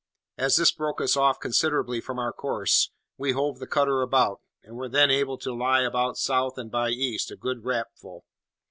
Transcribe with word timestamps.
As 0.35 0.55
this 0.55 0.71
broke 0.71 0.99
us 0.99 1.15
off 1.15 1.39
considerably 1.39 2.01
from 2.01 2.17
our 2.17 2.33
course, 2.33 2.89
we 3.19 3.33
hove 3.33 3.59
the 3.59 3.67
cutter 3.67 4.01
about, 4.01 4.41
and 4.63 4.75
were 4.75 4.89
then 4.89 5.11
able 5.11 5.37
to 5.37 5.53
lie 5.53 5.81
about 5.83 6.17
south 6.17 6.57
and 6.57 6.71
by 6.71 6.89
east, 6.89 7.29
a 7.29 7.35
good 7.35 7.63
rap 7.65 7.89
full. 7.93 8.25